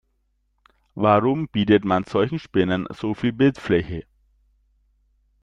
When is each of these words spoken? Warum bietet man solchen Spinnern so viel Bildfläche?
Warum 0.95 1.47
bietet 1.47 1.85
man 1.85 2.05
solchen 2.05 2.39
Spinnern 2.39 2.87
so 2.89 3.13
viel 3.13 3.33
Bildfläche? 3.33 4.07